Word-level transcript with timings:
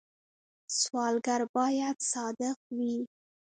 سوداګر 0.81 1.41
باید 1.55 1.97
صادق 2.11 2.57
وي 2.77 2.95